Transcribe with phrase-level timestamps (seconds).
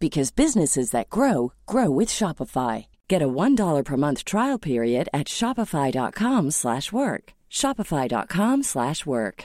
[0.00, 2.86] because businesses that grow grow with Shopify.
[3.06, 7.24] Get a $1 per month trial period at shopify.com/work.
[7.50, 9.44] shopify.com/work.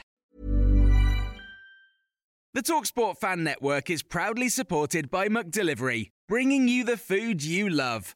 [2.55, 8.15] The Talksport Fan Network is proudly supported by McDelivery, bringing you the food you love.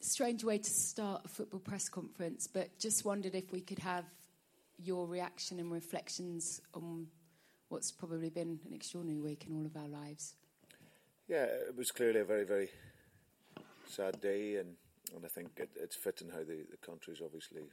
[0.00, 4.04] strange way to start a football press conference, but just wondered if we could have
[4.78, 7.06] your reaction and reflections on
[7.68, 10.34] what's probably been an extraordinary week in all of our lives.
[11.28, 12.68] Yeah, it was clearly a very, very
[13.86, 14.74] sad day, and,
[15.14, 17.70] and I think it, it's fitting how the, the country's obviously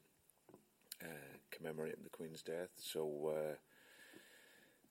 [1.02, 2.69] uh, commemorating the Queen's death.
[2.78, 3.56] So, uh,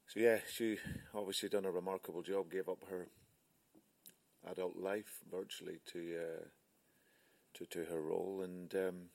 [0.08, 0.78] so yeah, she
[1.14, 2.50] obviously done a remarkable job.
[2.50, 3.06] Gave up her
[4.50, 6.44] adult life virtually to uh,
[7.56, 9.10] to to her role, and um,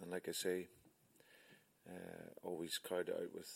[0.00, 0.68] and like I say,
[1.88, 3.50] uh, always carried it out with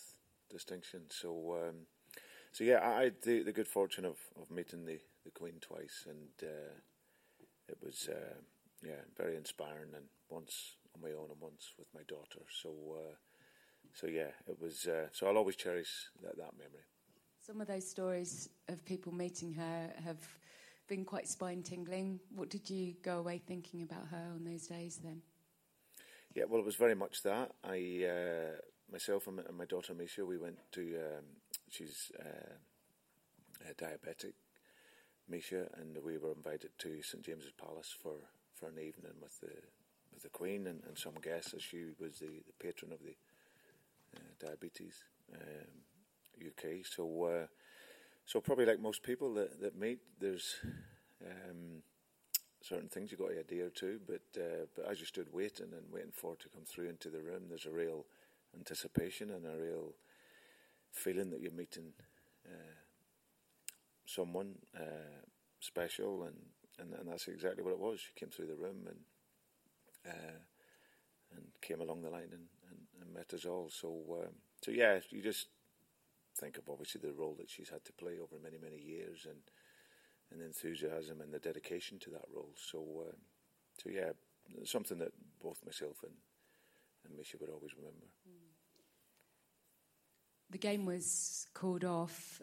[0.50, 1.02] distinction.
[1.08, 1.86] So um,
[2.52, 6.06] so yeah, I had the, the good fortune of, of meeting the, the Queen twice,
[6.08, 6.72] and uh,
[7.68, 8.34] it was uh,
[8.82, 12.40] yeah very inspiring, and once on my own and once with my daughter.
[12.62, 13.14] So uh,
[13.92, 14.86] so yeah, it was.
[14.86, 15.90] Uh, so I'll always cherish
[16.22, 16.84] that that memory.
[17.46, 20.18] Some of those stories of people meeting her have
[20.90, 22.18] been quite spine tingling.
[22.34, 25.22] What did you go away thinking about her on those days then?
[26.34, 27.52] Yeah, well, it was very much that.
[27.64, 28.56] I, uh,
[28.92, 30.80] myself and my, daughter Misha, we went to.
[30.80, 31.24] Um,
[31.70, 34.34] she's uh, diabetic,
[35.28, 38.16] Misha, and we were invited to St James's Palace for,
[38.54, 39.54] for an evening with the
[40.12, 43.14] with the Queen and, and some guests, as she was the, the patron of the
[44.16, 46.84] uh, diabetes um, UK.
[46.84, 47.46] So, uh,
[48.30, 50.54] so probably like most people that, that meet, there's
[51.20, 51.82] um,
[52.62, 55.92] certain things you've got to adhere to, but uh, but as you stood waiting and
[55.92, 58.06] waiting for it to come through into the room, there's a real
[58.56, 59.94] anticipation and a real
[60.92, 61.92] feeling that you're meeting
[62.46, 62.78] uh,
[64.06, 65.26] someone uh,
[65.58, 66.36] special, and,
[66.78, 67.98] and and that's exactly what it was.
[67.98, 69.00] She came through the room and
[70.06, 70.38] uh,
[71.34, 73.70] and came along the line and, and, and met us all.
[73.72, 73.88] So
[74.22, 75.48] um, so yeah, you just
[76.40, 79.40] think of obviously the role that she's had to play over many many years and
[80.32, 82.54] and enthusiasm and the dedication to that role.
[82.56, 82.78] So,
[83.08, 83.16] um,
[83.82, 84.12] so yeah,
[84.64, 85.12] something that
[85.42, 86.12] both myself and
[87.04, 88.06] and Misha would always remember.
[90.50, 92.42] The game was called off.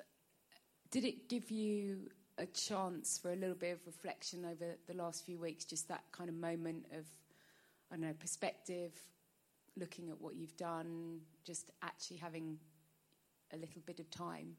[0.91, 5.25] Did it give you a chance for a little bit of reflection over the last
[5.25, 5.65] few weeks?
[5.65, 7.05] Just that kind of moment of,
[7.91, 8.93] I don't know, perspective,
[9.75, 12.57] looking at what you've done, just actually having
[13.53, 14.55] a little bit of time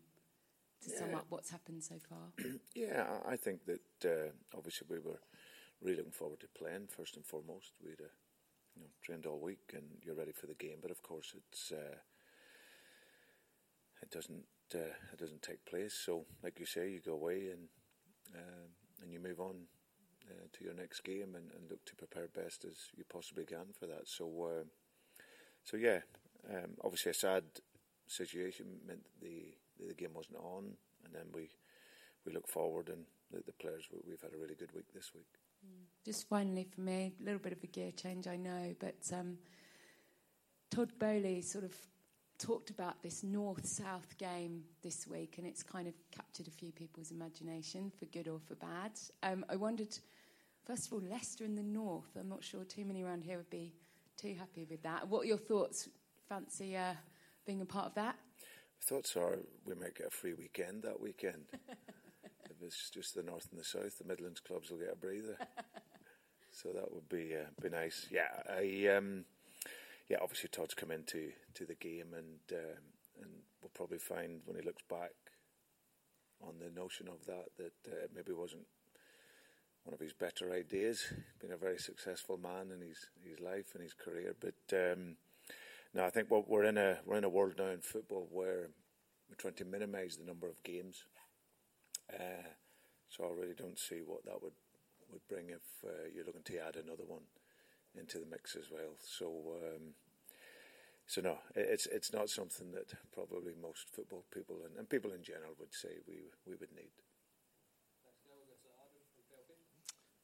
[0.83, 2.33] to sum up what's happened so far.
[2.75, 5.19] yeah, I think that uh, obviously we were
[5.83, 7.73] really looking forward to playing first and foremost.
[7.83, 8.15] We'd uh,
[8.77, 11.73] you know trained all week and you're ready for the game, but of course it's
[11.73, 11.97] uh,
[14.03, 14.45] it doesn't
[14.75, 15.95] uh, it doesn't take place.
[15.95, 17.69] So like you say, you go away and
[18.35, 18.71] um,
[19.03, 19.57] and you move on
[20.31, 23.73] uh, to your next game and, and look to prepare best as you possibly can
[23.79, 24.07] for that.
[24.07, 24.65] So uh,
[25.65, 26.01] so yeah,
[26.51, 27.45] um, obviously a sad
[28.09, 29.55] situation meant the
[29.87, 30.73] the game wasn't on,
[31.05, 31.49] and then we
[32.25, 35.15] we look forward and the, the players we- we've had a really good week this
[35.15, 35.29] week.
[36.05, 39.39] Just finally for me, a little bit of a gear change, I know, but um,
[40.71, 41.73] Todd Boehly sort of
[42.39, 46.71] talked about this north south game this week, and it's kind of captured a few
[46.73, 48.93] people's imagination for good or for bad.
[49.23, 49.97] Um, I wondered,
[50.65, 52.17] first of all, Leicester in the north.
[52.19, 53.73] I'm not sure too many around here would be
[54.17, 55.09] too happy with that.
[55.09, 55.89] What are your thoughts?
[56.29, 56.93] Fancy uh,
[57.49, 58.15] being a part of that?
[58.83, 61.47] Thoughts are we might get a free weekend that weekend.
[62.45, 65.39] if it's just the north and the south, the Midlands clubs will get a breather.
[66.53, 68.07] so that would be uh, be nice.
[68.11, 69.25] Yeah, I um,
[70.11, 72.85] yeah, obviously Todd's come into to the game, and um,
[73.23, 73.31] and
[73.63, 75.13] we'll probably find when he looks back
[76.47, 78.67] on the notion of that that uh, maybe wasn't
[79.85, 81.15] one of his better ideas.
[81.41, 85.17] Been a very successful man in his his life and his career, but um,
[85.95, 88.71] no, I think we're in a we're in a world now in football where
[89.29, 91.05] we're trying to minimise the number of games.
[92.13, 92.47] Uh,
[93.09, 94.53] so I really don't see what that would
[95.11, 97.23] would bring if uh, you're looking to add another one
[97.99, 98.95] into the mix as well.
[99.01, 99.27] So,
[99.57, 99.95] um,
[101.07, 105.23] so no, it's it's not something that probably most football people and, and people in
[105.23, 106.93] general would say we we would need.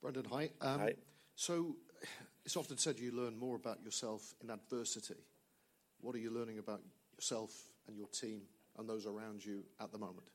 [0.02, 0.50] Brendan, hi.
[0.60, 0.94] Um, hi.
[1.34, 1.76] So,
[2.44, 5.24] it's often said you learn more about yourself in adversity.
[6.04, 6.82] What are you learning about
[7.16, 7.50] yourself
[7.88, 8.42] and your team
[8.76, 10.28] and those around you at the moment?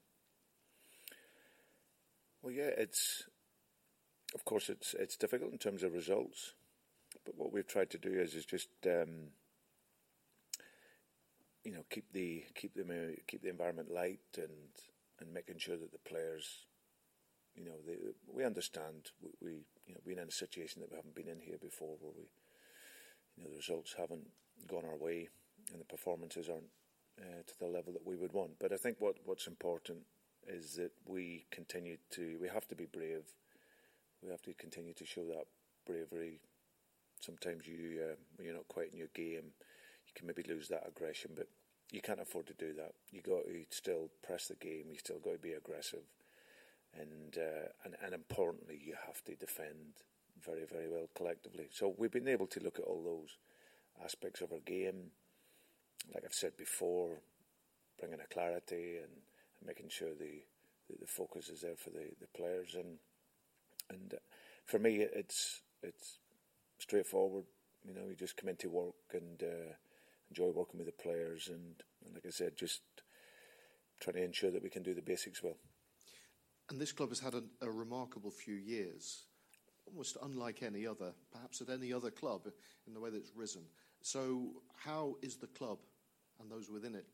[2.42, 3.22] Well, yeah, it's
[4.34, 6.54] of course it's it's difficult in terms of results.
[7.24, 9.30] But what we've tried to do is is just um,
[11.64, 14.74] you know keep the keep the keep the environment light and
[15.20, 16.66] and making sure that the players
[17.54, 19.52] you know they, we understand we, we
[19.86, 22.26] you know being in a situation that we haven't been in here before where we
[23.38, 24.26] you know the results haven't
[24.68, 25.30] gone our way
[25.72, 26.72] and the performances aren't
[27.20, 28.52] uh, to the level that we would want.
[28.60, 30.00] But I think what what's important
[30.48, 33.26] is that we continue to we have to be brave.
[34.24, 35.46] We have to continue to show that
[35.86, 36.42] bravery
[37.20, 39.52] Sometimes you, uh, you're not quite in your game,
[40.08, 41.48] you can maybe lose that aggression, but
[41.92, 42.94] you can't afford to do that.
[43.12, 44.86] You got to still press the game.
[44.92, 46.06] You still got to be aggressive,
[46.98, 50.00] and uh, and and importantly, you have to defend
[50.42, 51.68] very very well collectively.
[51.72, 53.38] So we've been able to look at all those
[54.04, 55.12] aspects of our game,
[56.14, 57.22] like I've said before,
[58.00, 59.12] bringing a clarity and,
[59.66, 60.42] making sure the,
[60.90, 62.98] the, the focus is there for the, the players and
[63.90, 64.18] and uh,
[64.66, 66.20] for me it's it's
[66.78, 67.46] straightforward.
[67.86, 69.74] You know, you just come into work and uh,
[70.30, 71.76] enjoy working with the players, and,
[72.06, 72.82] and, like I said, just
[74.00, 75.58] trying to ensure that we can do the basics well.
[76.70, 79.24] And this club has had a, a remarkable few years,
[79.88, 82.48] almost unlike any other, perhaps at any other club,
[82.88, 83.64] in the way that it's risen.
[84.02, 85.80] So, how is the club
[86.40, 87.06] and those within it?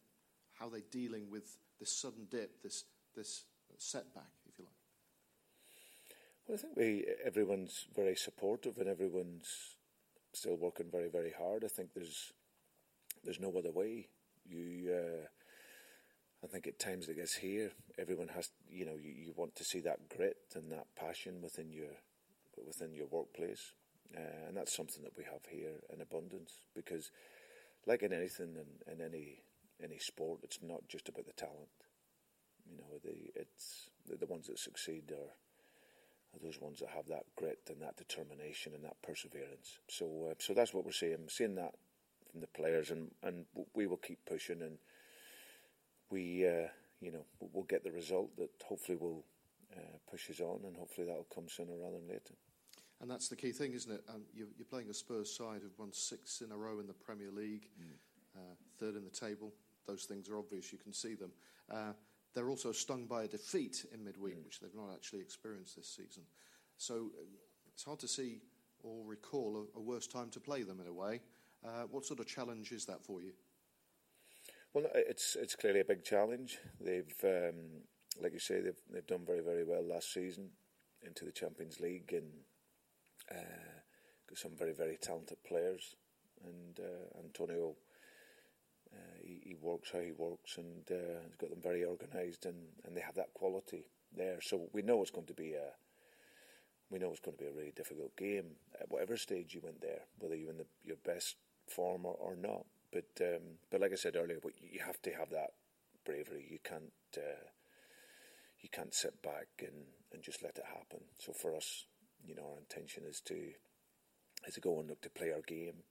[0.54, 2.86] How they're dealing with this sudden dip, this
[3.16, 3.46] this
[3.78, 4.74] setback, if you like?
[6.48, 9.76] Well, I think we everyone's very supportive and everyone's
[10.34, 11.64] still working very very hard.
[11.64, 12.32] I think there's
[13.24, 14.08] there's no other way.
[14.48, 15.28] You, uh,
[16.44, 19.64] I think at times like this here, everyone has you know you, you want to
[19.64, 21.98] see that grit and that passion within your
[22.66, 23.74] within your workplace,
[24.16, 27.12] uh, and that's something that we have here in abundance because,
[27.86, 29.40] like in anything in, in any
[29.84, 31.70] any sport, it's not just about the talent.
[32.70, 35.34] You know, the it's the, the ones that succeed are
[36.36, 39.80] are those ones that have that grit and that determination and that perseverance.
[39.88, 41.28] So, uh, so that's what we're seeing.
[41.28, 41.74] seeing that
[42.32, 44.78] from the players, and, and we will keep pushing, and
[46.10, 46.68] we, uh,
[47.00, 49.24] you know, we'll get the result that hopefully will
[49.76, 52.34] uh, push us on, and hopefully that'll come sooner rather than later.
[53.06, 54.04] And that's the key thing, isn't it?
[54.10, 56.94] Um, you're, you're, playing a Spurs side who've won six in a row in the
[56.94, 58.42] Premier League, mm.
[58.80, 59.54] third in the table.
[59.86, 61.30] Those things are obvious; you can see them.
[61.72, 61.94] Uh,
[62.34, 64.44] they're also stung by a defeat in midweek, mm.
[64.44, 66.24] which they've not actually experienced this season.
[66.78, 67.26] So uh,
[67.72, 68.40] it's hard to see
[68.82, 71.22] or recall a, a worse time to play them in a way.
[71.64, 73.34] Uh, what sort of challenge is that for you?
[74.74, 76.58] Well, it's it's clearly a big challenge.
[76.82, 77.84] They've, um,
[78.20, 80.50] like you say, they've they've done very very well last season
[81.04, 82.32] into the Champions League and
[83.32, 83.80] uh,
[84.30, 85.96] got some very very talented players.
[86.44, 87.76] And uh, Antonio
[88.94, 92.56] uh, he, he, works how he works, and uh, he's got them very organised, and,
[92.86, 94.40] and they have that quality there.
[94.42, 95.74] So we know it's going to be a
[96.92, 98.46] we know it's going to be a really difficult game
[98.80, 101.36] at whatever stage you went there, whether you're in the, your best
[101.68, 102.66] form or, or not.
[102.92, 105.52] But um, but like I said earlier, you have to have that
[106.06, 106.46] bravery.
[106.50, 107.50] You can't uh,
[108.62, 111.02] you can't sit back and, and just let it happen.
[111.18, 111.86] So for us,
[112.24, 113.52] you know, our intention is to
[114.48, 115.84] is to go and look to play our game,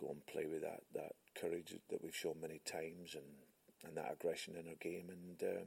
[0.00, 3.24] go and play with that that courage that we've shown many times and,
[3.84, 5.10] and that aggression in our game.
[5.10, 5.66] And um,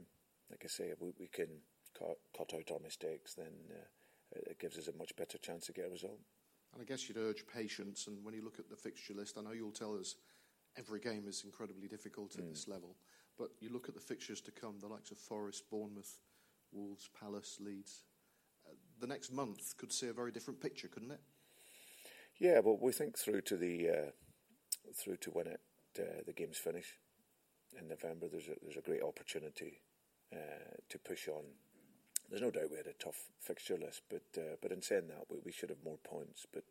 [0.50, 1.48] like I say, if we, we can
[1.98, 5.72] cut, cut, out our mistakes, then uh, it gives us a much better chance to
[5.72, 6.18] get a result.
[6.72, 8.06] And I guess you'd urge patience.
[8.06, 10.16] And when you look at the fixture list, I know you'll tell us
[10.76, 12.50] every game is incredibly difficult at mm.
[12.50, 12.96] this level.
[13.38, 16.20] But you look at the fixtures to come, the likes of Forest, Bournemouth,
[16.72, 18.04] Wolves, Palace, Leeds.
[19.00, 21.20] The next month could see a very different picture, couldn't it?
[22.38, 24.10] Yeah, but we think through to the uh,
[24.94, 25.60] through to when it
[25.98, 26.98] uh, the games finish
[27.78, 28.28] in November.
[28.28, 29.80] There's a there's a great opportunity
[30.32, 31.44] uh, to push on.
[32.28, 35.24] There's no doubt we had a tough fixture list, but uh, but in saying that,
[35.30, 36.46] we, we should have more points.
[36.52, 36.64] But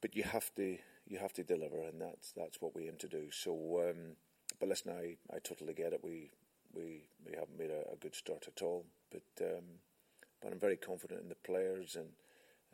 [0.00, 3.08] but you have to you have to deliver, and that's that's what we aim to
[3.08, 3.30] do.
[3.30, 3.52] So,
[3.90, 4.16] um,
[4.58, 6.00] but listen, I, I totally get it.
[6.02, 6.30] We
[6.72, 9.80] we we haven't made a, a good start at all, but um,
[10.40, 12.08] but I'm very confident in the players, and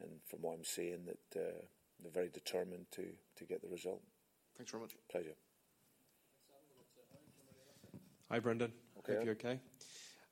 [0.01, 1.63] and from what I'm seeing, that uh,
[2.01, 3.05] they're very determined to
[3.37, 4.03] to get the result.
[4.57, 4.93] Thanks very much.
[5.11, 5.35] Pleasure.
[8.31, 8.73] Hi, Brendan.
[8.99, 9.15] Okay.
[9.15, 9.61] Hope you're okay.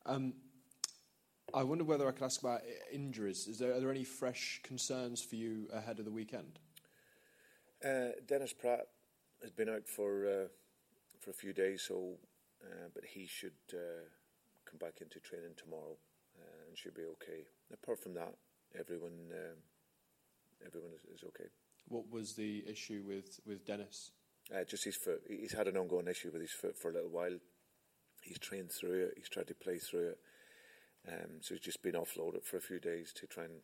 [0.06, 0.34] Um,
[1.52, 2.62] I wonder whether I could ask about
[2.92, 3.46] injuries.
[3.46, 6.58] Is there, are there any fresh concerns for you ahead of the weekend?
[7.84, 8.80] Uh, Dennis Praet
[9.42, 10.48] has been out for uh,
[11.20, 12.14] for a few days, so
[12.64, 14.08] uh, but he should uh,
[14.64, 15.96] come back into training tomorrow
[16.74, 17.46] and should be okay.
[17.72, 18.34] Apart from that,
[18.78, 19.58] everyone um,
[20.66, 21.48] everyone is, is, okay.
[21.86, 24.10] What was the issue with with Dennis?
[24.52, 25.22] Uh, just his foot.
[25.28, 27.38] He's had an ongoing issue with his foot for a little while
[28.22, 29.14] he's trained through it.
[29.16, 30.18] He's tried to play through it.
[31.08, 33.62] Um, so he's just been offloaded for a few days to try and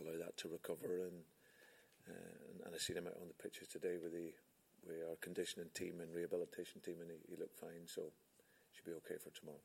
[0.00, 1.04] allow that to recover.
[1.04, 1.28] And
[2.08, 4.32] uh, and, and I seen him out on the pitches today with the
[4.86, 7.84] with our conditioning team and rehabilitation team, and he, he looked fine.
[7.84, 8.16] So
[8.72, 9.60] should be okay for tomorrow.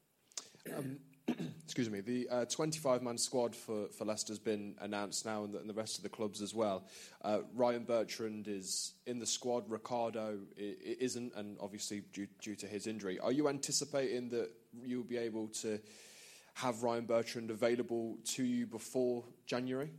[0.76, 1.00] Um,
[1.64, 2.02] excuse me.
[2.02, 5.70] The uh, 25 man squad for, for Leicester has been announced now, and the, and
[5.70, 6.86] the rest of the clubs as well.
[7.22, 9.70] Uh, Ryan Bertrand is in the squad.
[9.70, 13.20] Ricardo isn't, and obviously due, due to his injury.
[13.20, 14.50] Are you anticipating that
[14.84, 15.80] you'll be able to
[16.56, 19.92] have Ryan Bertrand available to you before January?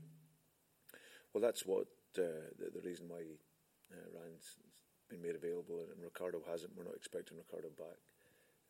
[1.32, 1.86] Well, that's what
[2.18, 3.22] uh, the, the, reason why
[3.92, 4.56] uh, Ryan's
[5.08, 6.72] been made available and Ricardo hasn't.
[6.76, 7.98] We're not expecting Ricardo back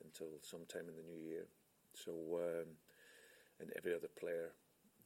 [0.04, 1.46] until sometime in the new year.
[1.94, 2.66] So, um,
[3.60, 4.52] and every other player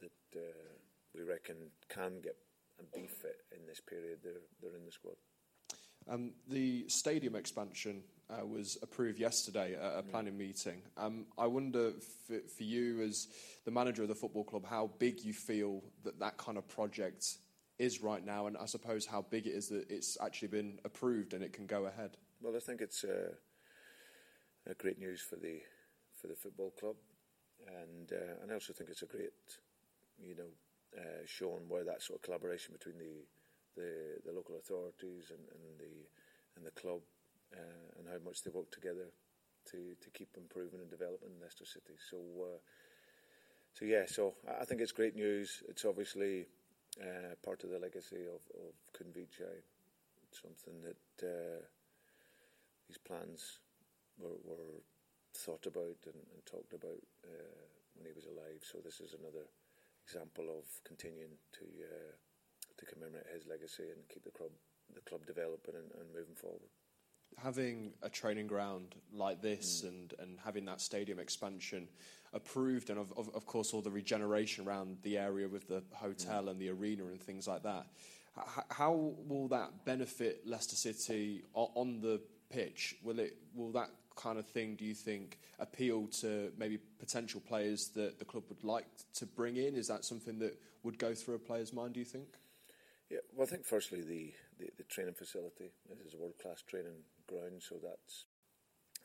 [0.01, 0.73] that uh,
[1.13, 1.55] we reckon
[1.89, 2.35] can get
[2.77, 5.15] and be fit in this period, they're they're in the squad.
[6.07, 10.11] Um, the stadium expansion uh, was approved yesterday at a mm.
[10.11, 10.81] planning meeting.
[10.97, 11.93] Um, I wonder
[12.27, 13.27] for, for, you, as
[13.65, 17.37] the manager of the football club, how big you feel that that kind of project
[17.79, 21.33] is right now, and I suppose how big it is that it's actually been approved
[21.33, 22.17] and it can go ahead.
[22.41, 23.33] Well, I think it's uh,
[24.77, 25.59] great news for the
[26.25, 26.95] for the football club,
[27.67, 29.33] and uh, and I also think it's a great,
[30.17, 30.51] you know,
[30.97, 33.21] uh, showing where that sort of collaboration between the
[33.75, 33.91] the,
[34.25, 35.95] the local authorities and, and the
[36.55, 37.01] and the club
[37.53, 39.13] uh, and how much they work together
[39.69, 41.93] to to keep improving and developing Leicester City.
[42.09, 42.17] So.
[42.17, 42.59] Uh,
[43.75, 45.61] so yeah, so I think it's great news.
[45.67, 46.45] It's obviously
[47.01, 51.59] uh, part of the legacy of, of It's something that uh,
[52.87, 53.59] these plans
[54.17, 54.79] were, were
[55.35, 57.65] thought about and, and talked about uh,
[57.95, 58.63] when he was alive.
[58.63, 59.47] So this is another
[60.05, 62.13] example of continuing to uh,
[62.77, 64.51] to commemorate his legacy and keep the club
[64.93, 66.69] the club developing and, and moving forward.
[67.37, 69.89] Having a training ground like this mm.
[69.89, 71.87] and, and having that stadium expansion
[72.33, 76.43] approved, and of, of, of, course all the regeneration around the area with the hotel
[76.43, 76.51] mm.
[76.51, 77.87] and the arena and things like that.
[78.69, 82.95] How will that benefit Leicester City on the pitch?
[83.01, 87.89] Will it will that kind of thing do you think appeal to maybe potential players
[87.89, 89.75] that the club would like to bring in?
[89.75, 92.27] Is that something that would go through a player's mind, do you think?
[93.09, 95.71] Yeah, well, I think firstly the, the, the training facility.
[95.89, 98.25] This is a world class training ground, so that's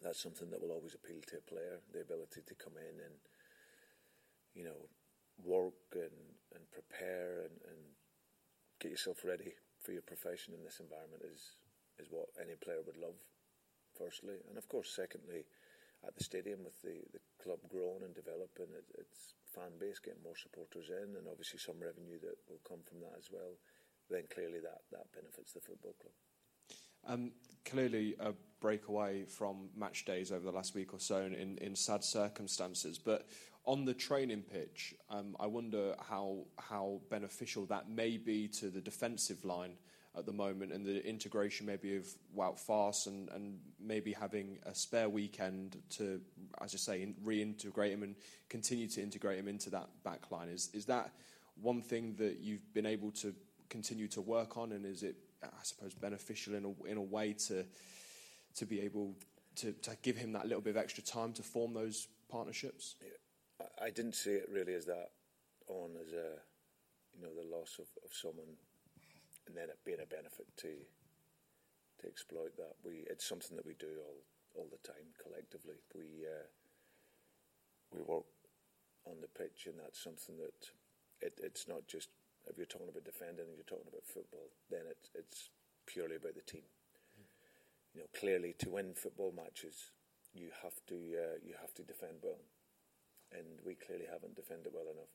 [0.02, 1.81] that's something that will always appeal to a player.
[1.93, 3.14] The ability to come in and
[4.55, 4.88] you know
[5.45, 6.17] work and,
[6.55, 7.81] and prepare and, and
[8.81, 9.52] get yourself ready
[9.83, 11.57] for your profession in this environment is
[11.99, 13.21] is what any player would love
[14.00, 15.45] firstly, and of course, secondly,
[16.07, 20.25] at the stadium with the, the club growing and developing, it, its fan base getting
[20.25, 23.61] more supporters in, and obviously some revenue that will come from that as well.
[24.09, 26.16] Then clearly that that benefits the football club.
[27.07, 27.33] Um,
[27.64, 32.04] clearly, a breakaway from match days over the last week or so in, in sad
[32.04, 32.99] circumstances.
[32.99, 33.26] But
[33.64, 38.80] on the training pitch, um, I wonder how how beneficial that may be to the
[38.80, 39.76] defensive line
[40.19, 44.75] at the moment, and the integration maybe of Wout Faes and, and maybe having a
[44.75, 46.21] spare weekend to,
[46.61, 48.17] as I say, reintegrate him and
[48.49, 50.49] continue to integrate him into that back line.
[50.49, 51.12] Is, is that
[51.61, 53.35] one thing that you've been able to
[53.69, 57.33] continue to work on, and is it, I suppose, beneficial in a, in a way
[57.47, 57.64] to,
[58.57, 59.14] to be able
[59.57, 62.97] to, to give him that little bit of extra time to form those partnerships?
[63.81, 65.11] I didn't see it really as that
[65.69, 66.31] on as a,
[67.14, 68.57] you know, the loss of, of someone,
[69.47, 70.73] and then it being a benefit to
[72.01, 72.77] to exploit that.
[72.85, 74.21] We it's something that we do all
[74.55, 75.81] all the time collectively.
[75.95, 76.49] We uh,
[77.93, 78.29] we work
[79.07, 80.61] on the pitch, and that's something that
[81.21, 82.09] it, it's not just
[82.49, 85.51] if you're talking about defending and you're talking about football, then it's it's
[85.87, 86.65] purely about the team.
[87.17, 87.29] Mm.
[87.95, 89.93] You know, clearly to win football matches,
[90.33, 92.41] you have to uh, you have to defend well,
[93.33, 95.15] and we clearly haven't defended well enough.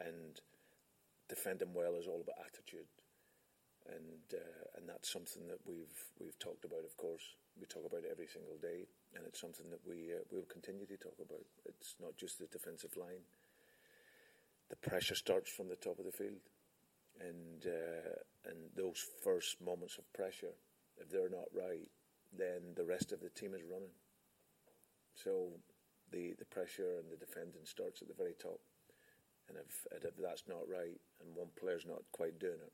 [0.00, 0.40] And
[1.28, 2.88] defending well is all about attitude,
[3.88, 6.84] and uh, and that's something that we've we've talked about.
[6.84, 10.22] Of course, we talk about it every single day, and it's something that we uh,
[10.30, 11.44] will continue to talk about.
[11.66, 13.26] It's not just the defensive line.
[14.70, 16.42] The pressure starts from the top of the field,
[17.20, 20.54] and uh, and those first moments of pressure,
[20.98, 21.90] if they're not right,
[22.36, 23.94] then the rest of the team is running.
[25.14, 25.58] So
[26.10, 28.60] the the pressure and the defending starts at the very top,
[29.48, 32.72] and if and if that's not right, and one player's not quite doing it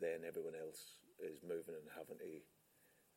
[0.00, 2.32] then everyone else is moving and having to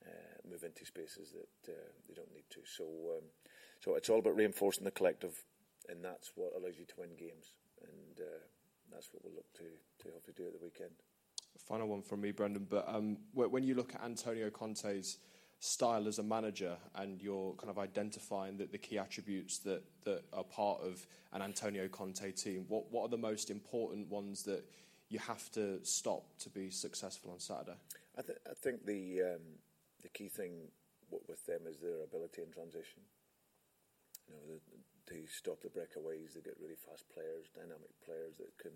[0.08, 2.62] uh, move into spaces that uh, they don't need to.
[2.66, 2.86] So,
[3.18, 3.26] um,
[3.80, 5.46] so it's all about reinforcing the collective,
[5.90, 8.42] and that's what allows you to win games, and uh,
[8.92, 9.70] that's what we'll look to
[10.04, 10.92] to hopefully do at the weekend.
[11.68, 12.68] Final one from me, Brendan.
[12.70, 15.20] But um, when you look at Antonio Conte's
[15.60, 20.24] style as a manager, and you're kind of identifying the, the key attributes that that
[20.34, 24.66] are part of an Antonio Conte team, what what are the most important ones that
[25.12, 27.75] you have to stop to be successful on Saturday?
[28.18, 29.60] I, th- I think the um,
[30.01, 30.72] the key thing
[31.12, 33.03] with them is their ability in transition.
[34.32, 34.60] You know, the,
[35.12, 38.72] to stop the breakaways, they get really fast players, dynamic players that can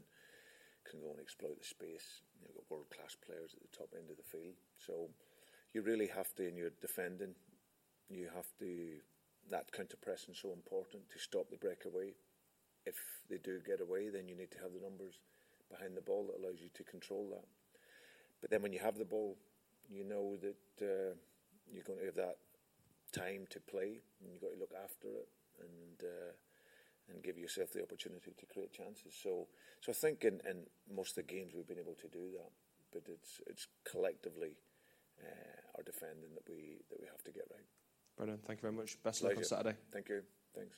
[0.84, 2.22] can go and exploit the space.
[2.44, 5.08] You've got world class players at the top end of the field, so
[5.72, 7.34] you really have to in your defending.
[8.12, 9.00] You have to
[9.50, 12.12] that counter pressing so important to stop the breakaway.
[12.86, 13.00] If
[13.30, 15.16] they do get away, then you need to have the numbers
[15.70, 17.46] behind the ball that allows you to control that.
[18.42, 19.38] But then when you have the ball,
[19.90, 21.16] you know that uh,
[21.72, 22.38] you're going to have that
[23.12, 26.34] time to play, and you've got to look after it and uh,
[27.10, 29.14] and give yourself the opportunity to create chances.
[29.22, 29.48] So,
[29.80, 32.52] so I think in, in most of the games we've been able to do that,
[32.92, 34.58] but it's it's collectively
[35.22, 37.68] uh, our defending that we that we have to get right.
[38.18, 39.02] Brendan, thank you very much.
[39.04, 39.78] Best of luck on Saturday.
[39.92, 40.22] Thank you.
[40.56, 40.78] Thanks.